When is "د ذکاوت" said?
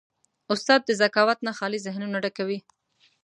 0.85-1.39